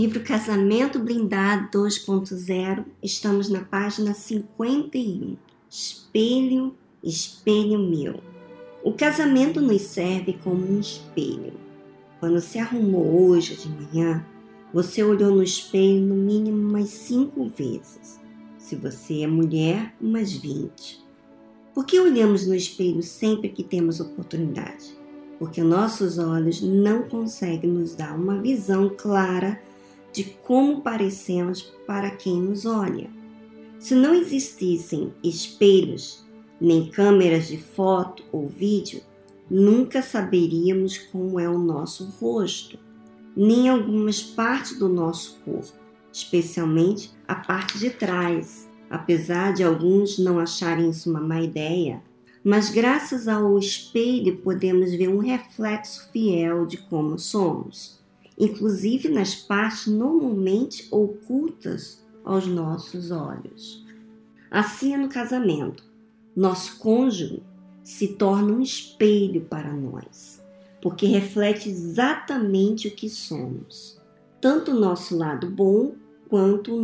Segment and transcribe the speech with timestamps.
[0.00, 5.36] Livro Casamento Blindado 2.0, estamos na página 51.
[5.68, 8.18] Espelho, espelho meu.
[8.82, 11.52] O casamento nos serve como um espelho.
[12.18, 14.24] Quando se arrumou hoje de manhã,
[14.72, 18.18] você olhou no espelho no mínimo umas cinco vezes.
[18.56, 20.98] Se você é mulher, umas 20.
[21.74, 24.98] Por que olhamos no espelho sempre que temos oportunidade?
[25.38, 29.60] Porque nossos olhos não conseguem nos dar uma visão clara
[30.12, 33.10] de como parecemos para quem nos olha.
[33.78, 36.26] Se não existissem espelhos,
[36.60, 39.00] nem câmeras de foto ou vídeo,
[39.50, 42.78] nunca saberíamos como é o nosso rosto
[43.36, 45.72] nem algumas partes do nosso corpo,
[46.12, 52.02] especialmente a parte de trás, apesar de alguns não acharem isso uma má ideia.
[52.42, 57.99] Mas graças ao espelho podemos ver um reflexo fiel de como somos,
[58.40, 63.86] inclusive nas partes normalmente ocultas aos nossos olhos.
[64.50, 65.84] Assim é no casamento.
[66.34, 67.42] Nosso cônjuge
[67.84, 70.40] se torna um espelho para nós
[70.80, 74.00] porque reflete exatamente o que somos,
[74.40, 75.94] tanto o nosso lado bom
[76.28, 76.74] quanto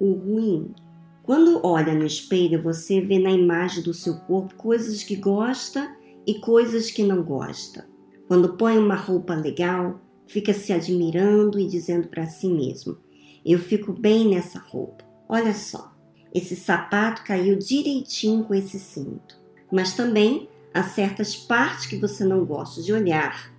[0.00, 0.74] o ruim.
[1.22, 5.94] Quando olha no espelho, você vê na imagem do seu corpo coisas que gosta
[6.26, 7.86] e coisas que não gosta.
[8.28, 12.98] Quando põe uma roupa legal, fica se admirando e dizendo para si mesmo:
[13.44, 15.04] Eu fico bem nessa roupa.
[15.28, 15.92] Olha só,
[16.32, 19.36] esse sapato caiu direitinho com esse cinto.
[19.70, 23.50] Mas também Há certas partes que você não gosta de olhar.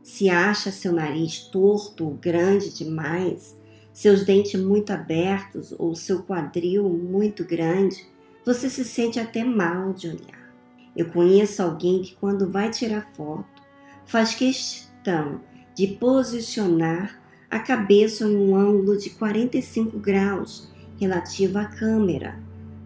[0.00, 3.58] Se acha seu nariz torto ou grande demais,
[3.92, 8.06] seus dentes muito abertos ou seu quadril muito grande,
[8.46, 10.54] você se sente até mal de olhar.
[10.96, 13.60] Eu conheço alguém que, quando vai tirar foto,
[14.06, 15.40] faz questão
[15.74, 17.20] de posicionar
[17.50, 22.38] a cabeça em um ângulo de 45 graus relativo à câmera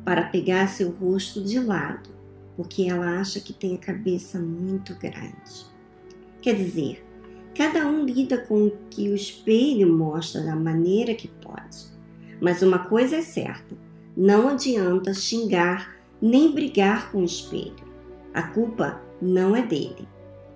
[0.05, 2.17] para pegar seu rosto de lado
[2.57, 5.67] porque ela acha que tem a cabeça muito grande.
[6.41, 7.05] Quer dizer,
[7.55, 11.95] cada um lida com o que o espelho mostra da maneira que pode.
[12.41, 13.77] Mas uma coisa é certa:
[14.17, 17.87] não adianta xingar nem brigar com o espelho.
[18.33, 20.09] A culpa não é dele.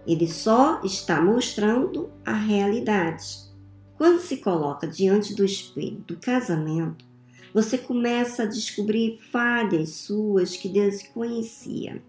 [0.06, 3.50] Ele só está mostrando a realidade.
[3.96, 7.04] Quando se coloca diante do espelho do casamento,
[7.52, 12.02] você começa a descobrir falhas suas que desconhecia.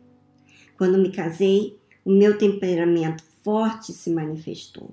[0.78, 4.92] Quando me casei, o meu temperamento forte se manifestou.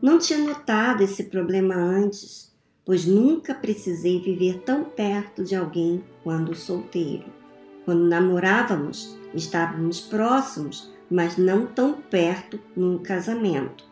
[0.00, 2.50] Não tinha notado esse problema antes,
[2.84, 7.26] pois nunca precisei viver tão perto de alguém quando solteiro.
[7.84, 13.84] Quando namorávamos, estávamos próximos, mas não tão perto no casamento.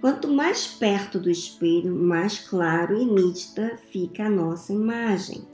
[0.00, 5.46] Quanto mais perto do espelho, mais claro e nítida fica a nossa imagem.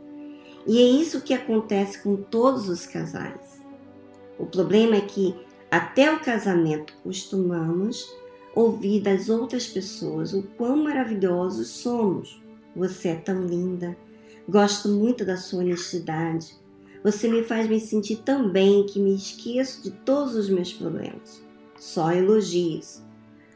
[0.66, 3.60] E é isso que acontece com todos os casais.
[4.38, 5.34] O problema é que
[5.70, 8.12] até o casamento costumamos
[8.54, 12.42] ouvir das outras pessoas o quão maravilhosos somos.
[12.76, 13.96] Você é tão linda,
[14.48, 16.54] gosto muito da sua honestidade.
[17.02, 21.42] Você me faz me sentir tão bem que me esqueço de todos os meus problemas.
[21.76, 23.02] Só elogios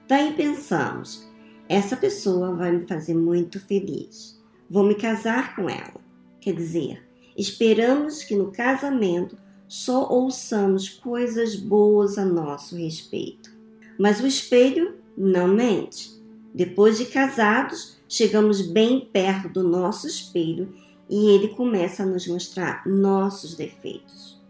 [0.09, 1.27] Daí pensamos:
[1.69, 4.41] essa pessoa vai me fazer muito feliz.
[4.71, 6.01] Vou me casar com ela.
[6.41, 7.03] Quer dizer,
[7.37, 9.37] esperamos que no casamento
[9.67, 13.51] só ouçamos coisas boas a nosso respeito.
[13.99, 16.15] Mas o espelho não mente.
[16.55, 20.73] Depois de casados, chegamos bem perto do nosso espelho
[21.09, 24.41] e ele começa a nos mostrar nossos defeitos.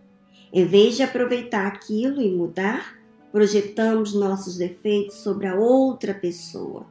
[0.52, 2.98] Em vez de aproveitar aquilo e mudar,
[3.30, 6.86] projetamos nossos defeitos sobre a outra pessoa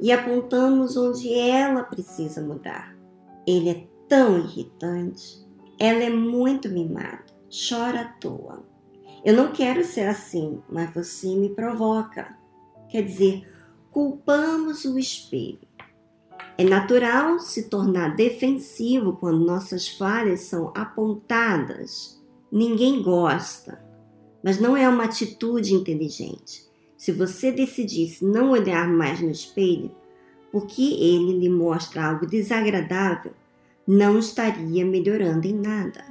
[0.00, 2.94] e apontamos onde ela precisa mudar.
[3.46, 5.46] Ele é tão irritante,
[5.78, 7.24] ela é muito mimada,
[7.68, 8.62] chora à toa.
[9.24, 12.36] Eu não quero ser assim, mas você me provoca.
[12.88, 13.48] Quer dizer,
[13.90, 15.67] culpamos o espelho.
[16.58, 22.20] É natural se tornar defensivo quando nossas falhas são apontadas.
[22.50, 23.88] Ninguém gosta
[24.42, 26.66] mas não é uma atitude inteligente.
[26.96, 29.90] Se você decidisse não olhar mais no espelho,
[30.50, 33.32] porque ele lhe mostra algo desagradável,
[33.86, 36.04] não estaria melhorando em nada.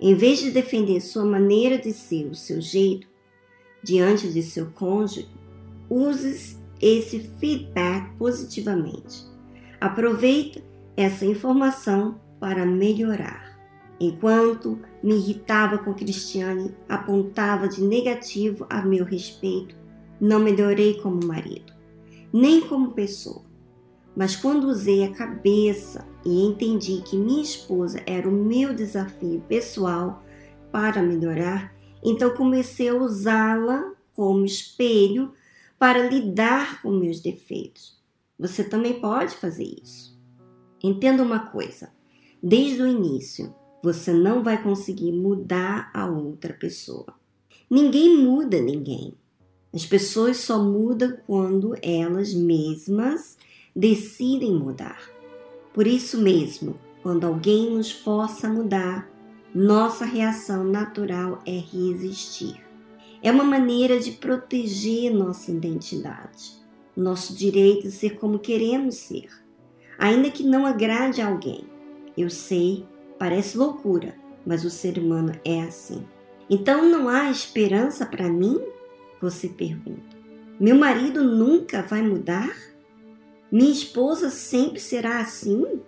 [0.00, 3.06] Em vez de defender sua maneira de ser, o seu jeito,
[3.82, 5.28] diante de seu cônjuge,
[5.88, 9.31] use esse feedback positivamente.
[9.82, 10.62] Aproveite
[10.96, 13.58] essa informação para melhorar.
[13.98, 19.74] Enquanto me irritava com Cristiane, apontava de negativo a meu respeito,
[20.20, 21.72] não melhorei como marido,
[22.32, 23.42] nem como pessoa.
[24.14, 30.22] Mas quando usei a cabeça e entendi que minha esposa era o meu desafio pessoal
[30.70, 31.74] para melhorar,
[32.04, 35.32] então comecei a usá-la como espelho
[35.76, 38.00] para lidar com meus defeitos.
[38.38, 40.18] Você também pode fazer isso.
[40.82, 41.92] Entenda uma coisa:
[42.42, 47.14] desde o início, você não vai conseguir mudar a outra pessoa.
[47.70, 49.14] Ninguém muda ninguém.
[49.72, 53.38] As pessoas só mudam quando elas mesmas
[53.74, 55.00] decidem mudar.
[55.72, 59.10] Por isso mesmo, quando alguém nos força a mudar,
[59.54, 62.60] nossa reação natural é resistir.
[63.22, 66.61] É uma maneira de proteger nossa identidade,
[66.96, 69.28] nosso direito de ser como queremos ser,
[69.98, 71.64] ainda que não agrade a alguém.
[72.16, 72.84] Eu sei,
[73.18, 76.04] parece loucura, mas o ser humano é assim.
[76.50, 78.60] Então não há esperança para mim?
[79.20, 80.16] Você pergunta.
[80.60, 82.54] Meu marido nunca vai mudar?
[83.50, 85.80] Minha esposa sempre será assim?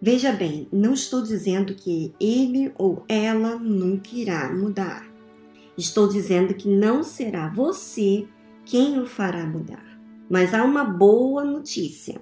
[0.00, 5.06] Veja bem, não estou dizendo que ele ou ela nunca irá mudar.
[5.78, 8.26] Estou dizendo que não será você
[8.64, 9.93] quem o fará mudar.
[10.28, 12.20] Mas há uma boa notícia.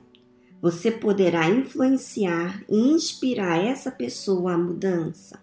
[0.61, 5.41] Você poderá influenciar e inspirar essa pessoa à mudança.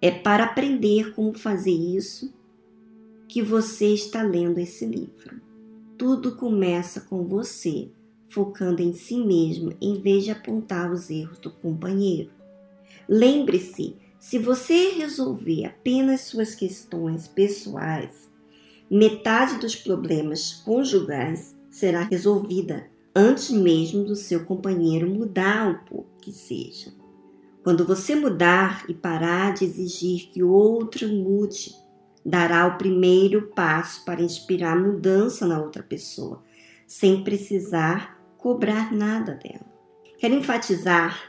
[0.00, 2.32] É para aprender como fazer isso
[3.28, 5.40] que você está lendo esse livro.
[5.96, 7.90] Tudo começa com você
[8.28, 12.30] focando em si mesmo em vez de apontar os erros do companheiro.
[13.08, 18.30] Lembre-se, se você resolver apenas suas questões pessoais,
[18.90, 26.32] metade dos problemas conjugais será resolvida antes mesmo do seu companheiro mudar um pouco que
[26.32, 26.92] seja.
[27.62, 31.74] Quando você mudar e parar de exigir que o outro mude,
[32.24, 36.42] dará o primeiro passo para inspirar mudança na outra pessoa,
[36.86, 39.66] sem precisar cobrar nada dela.
[40.18, 41.20] Quero enfatizar: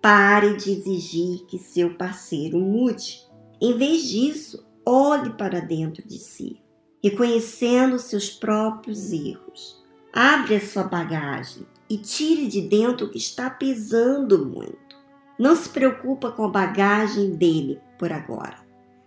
[0.00, 3.20] pare de exigir que seu parceiro mude.
[3.60, 6.60] Em vez disso, olhe para dentro de si,
[7.04, 9.84] reconhecendo seus próprios erros.
[10.10, 14.96] Abre a sua bagagem e tire de dentro o que está pesando muito.
[15.38, 18.56] Não se preocupa com a bagagem dele por agora.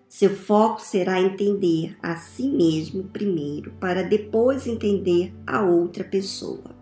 [0.08, 6.76] Seu foco será entender a si mesmo primeiro, para depois entender a outra pessoa.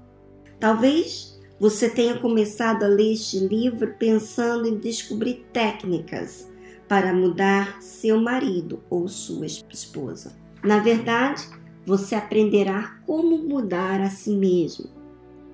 [0.60, 6.52] Talvez você tenha começado a ler este livro pensando em descobrir técnicas
[6.90, 10.44] para mudar seu marido ou sua esposa.
[10.66, 11.48] Na verdade,
[11.86, 14.90] você aprenderá como mudar a si mesmo.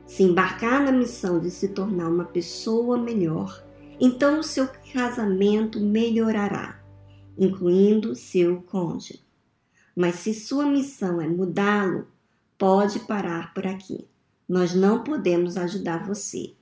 [0.08, 3.62] Se embarcar na missão de se tornar uma pessoa melhor,
[4.00, 6.82] então o seu casamento melhorará,
[7.38, 9.20] incluindo seu cônjuge.
[9.94, 12.08] Mas se sua missão é mudá-lo,
[12.58, 14.08] pode parar por aqui.
[14.48, 16.54] Nós não podemos ajudar você.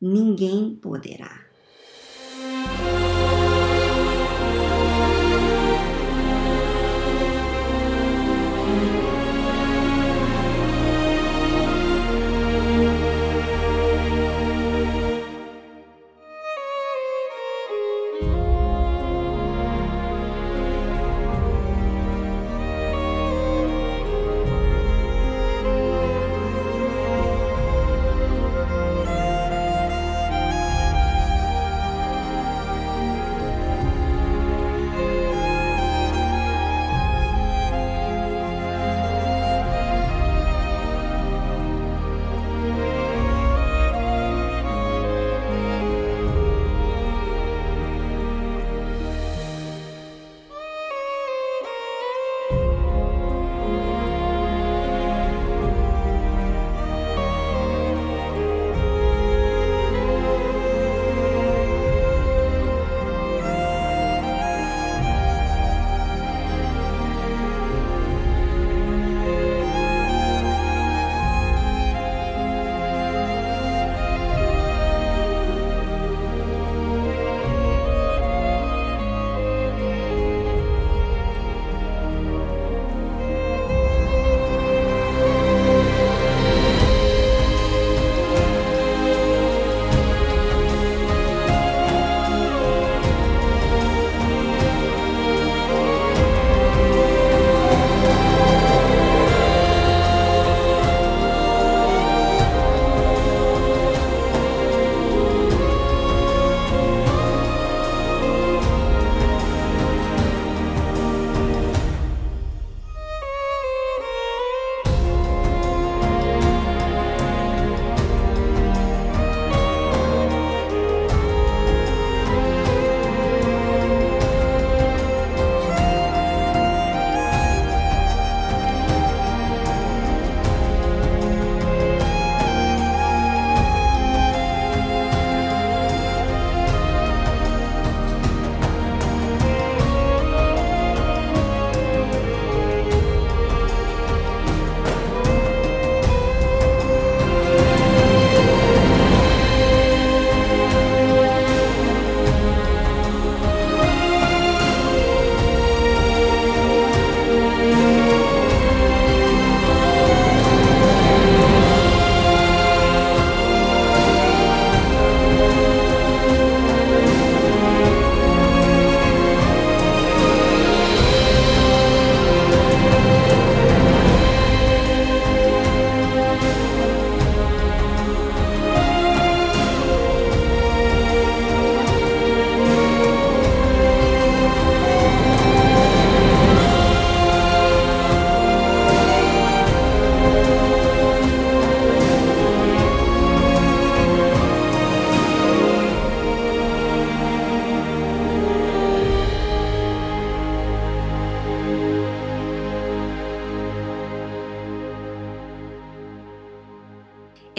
[0.00, 1.51] Ninguém poderá.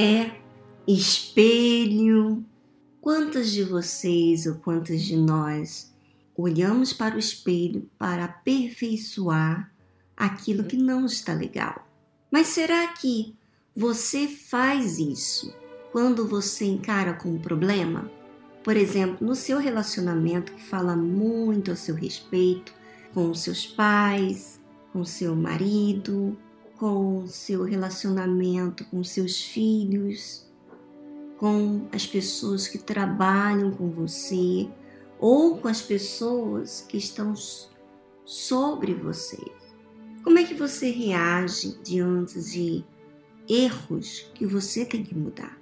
[0.03, 0.35] É
[0.85, 2.43] espelho.
[2.99, 5.93] Quantas de vocês ou quantas de nós
[6.35, 9.71] olhamos para o espelho para aperfeiçoar
[10.15, 11.87] aquilo que não está legal?
[12.29, 13.33] Mas será que
[13.73, 15.55] você faz isso
[15.93, 18.11] quando você encara com um problema?
[18.61, 22.73] Por exemplo, no seu relacionamento que fala muito a seu respeito
[23.13, 24.59] com os seus pais,
[24.91, 26.37] com seu marido,
[26.83, 30.45] com seu relacionamento com seus filhos,
[31.37, 34.69] com as pessoas que trabalham com você
[35.17, 37.33] ou com as pessoas que estão
[38.25, 39.39] sobre você.
[40.25, 42.83] Como é que você reage diante de
[43.47, 45.57] erros que você tem que mudar?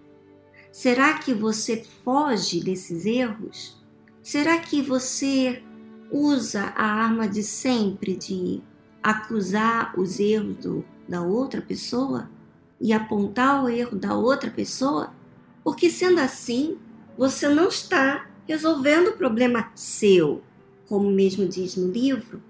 [0.71, 3.79] Será que você foge desses erros?
[4.23, 5.61] Será que você
[6.09, 8.59] usa a arma de sempre de
[9.03, 12.29] acusar os erros do, da outra pessoa
[12.79, 15.13] e apontar o erro da outra pessoa?
[15.61, 16.77] Porque sendo assim,
[17.17, 20.41] você não está resolvendo o problema seu,
[20.87, 22.41] como mesmo diz no livro,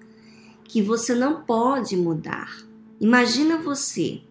[0.63, 2.55] que você não pode mudar.
[2.99, 4.21] Imagina você,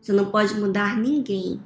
[0.00, 1.60] você não pode mudar ninguém.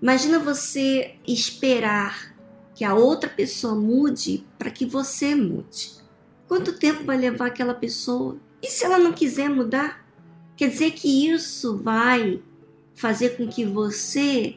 [0.00, 2.34] Imagina você esperar
[2.74, 5.92] que a outra pessoa mude para que você mude.
[6.48, 8.38] Quanto tempo vai levar aquela pessoa?
[8.62, 10.04] E se ela não quiser mudar?
[10.60, 12.42] Quer dizer que isso vai
[12.92, 14.56] fazer com que você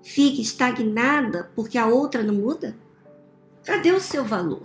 [0.00, 2.78] fique estagnada porque a outra não muda?
[3.64, 4.62] Cadê o seu valor?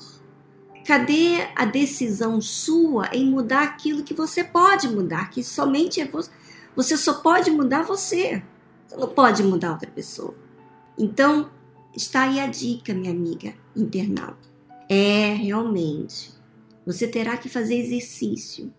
[0.85, 5.31] Cadê a decisão sua em mudar aquilo que você pode mudar?
[5.31, 6.29] Que somente é você.
[6.75, 8.43] Você só pode mudar você.
[8.85, 10.35] Você não pode mudar outra pessoa.
[10.95, 11.49] Então,
[11.95, 14.47] está aí a dica, minha amiga internauta.
[14.87, 16.31] É realmente.
[16.85, 18.71] Você terá que fazer exercício.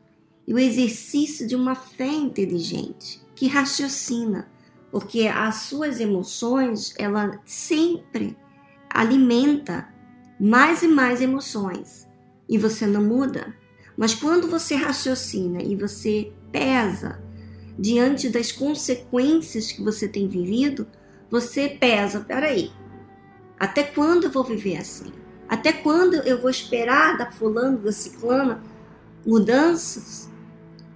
[0.46, 4.48] E o exercício de uma fé inteligente, que raciocina,
[4.90, 8.36] porque as suas emoções, ela sempre
[8.88, 9.88] alimenta
[10.38, 12.06] mais e mais emoções
[12.48, 13.54] e você não muda.
[13.96, 17.22] Mas quando você raciocina e você pesa
[17.78, 20.86] diante das consequências que você tem vivido,
[21.30, 22.70] você pesa, peraí,
[23.58, 25.12] até quando eu vou viver assim?
[25.48, 28.62] Até quando eu vou esperar da fulano, da ciclana,
[29.26, 30.30] mudanças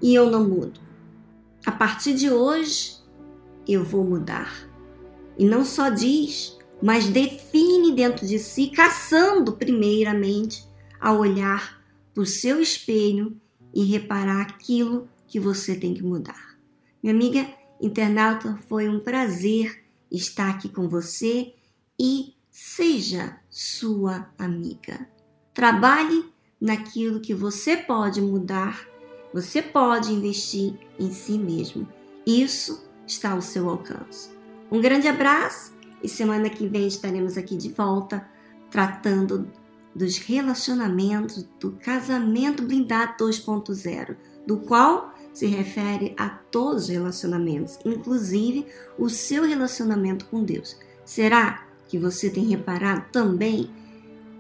[0.03, 0.81] e eu não mudo?
[1.65, 2.97] A partir de hoje,
[3.69, 4.69] eu vou mudar.
[5.39, 10.67] E não só diz, mas define dentro de si, caçando primeiramente
[10.99, 13.41] a olhar para o seu espelho
[13.75, 16.59] e reparar aquilo que você tem que mudar.
[17.03, 17.47] Minha amiga
[17.81, 21.55] internauta, foi um prazer estar aqui com você
[21.99, 25.09] e seja sua amiga.
[25.55, 26.25] Trabalhe
[26.61, 28.87] naquilo que você pode mudar,
[29.33, 31.89] você pode investir em si mesmo.
[32.27, 34.31] Isso está ao seu alcance.
[34.71, 35.73] Um grande abraço
[36.03, 38.27] e semana que vem estaremos aqui de volta
[38.71, 39.51] tratando
[39.95, 48.67] dos relacionamentos do casamento blindado 2.0, do qual se refere a todos os relacionamentos, inclusive
[48.99, 50.77] o seu relacionamento com Deus.
[51.05, 53.71] Será que você tem reparado também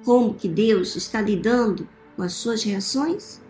[0.05, 3.41] como que Deus está lidando com as suas reações?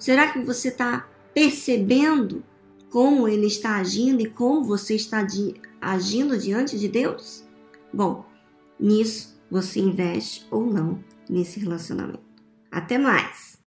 [0.00, 2.42] Será que você está percebendo
[2.90, 5.24] como ele está agindo e como você está
[5.78, 7.44] agindo diante de Deus?
[7.92, 8.24] Bom,
[8.78, 12.24] nisso você investe ou não nesse relacionamento.
[12.72, 13.60] Até mais!